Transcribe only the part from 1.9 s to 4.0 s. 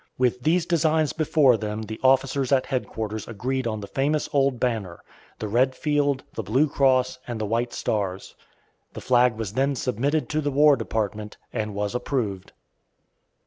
officers at headquarters agreed on the